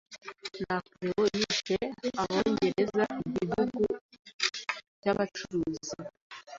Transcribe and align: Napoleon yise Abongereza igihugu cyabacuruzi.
Napoleon 0.63 1.31
yise 1.41 1.77
Abongereza 2.23 3.03
igihugu 3.27 3.83
cyabacuruzi. 5.01 5.95